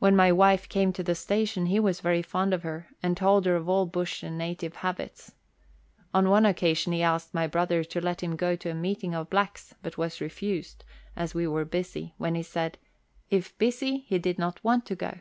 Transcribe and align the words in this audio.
When 0.00 0.16
my 0.16 0.32
wife 0.32 0.68
came 0.68 0.92
to 0.94 1.04
the 1.04 1.14
station 1.14 1.66
he 1.66 1.78
was 1.78 2.00
very 2.00 2.22
fond 2.22 2.52
of 2.52 2.64
her, 2.64 2.88
and 3.04 3.16
told 3.16 3.44
her 3.46 3.54
of 3.54 3.68
all 3.68 3.86
bush 3.86 4.24
and 4.24 4.36
native 4.36 4.74
habits. 4.74 5.36
On 6.12 6.28
one 6.28 6.44
occasion 6.44 6.92
he 6.92 7.04
asked 7.04 7.32
my 7.32 7.46
brother 7.46 7.84
to 7.84 8.00
let 8.00 8.20
him 8.20 8.34
go 8.34 8.56
to 8.56 8.70
a 8.70 8.74
meeting 8.74 9.14
of 9.14 9.30
blacks, 9.30 9.72
but 9.80 9.96
was 9.96 10.20
refused, 10.20 10.82
as 11.14 11.34
we 11.36 11.46
were 11.46 11.64
busy, 11.64 12.14
when 12.18 12.34
he 12.34 12.42
said" 12.42 12.78
If 13.40 13.56
busy, 13.56 13.98
he 13.98 14.18
did 14.18 14.40
not 14.40 14.64
want 14.64 14.86
to 14.86 14.96
go." 14.96 15.18